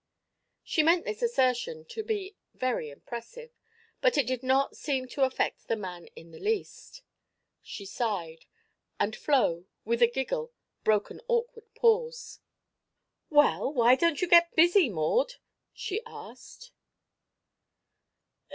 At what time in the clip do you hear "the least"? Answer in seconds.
6.31-7.03